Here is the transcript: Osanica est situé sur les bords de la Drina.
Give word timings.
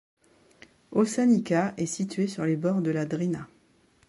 Osanica 0.93 1.75
est 1.77 1.85
situé 1.85 2.25
sur 2.25 2.43
les 2.43 2.55
bords 2.55 2.81
de 2.81 2.89
la 2.89 3.05
Drina. 3.05 3.47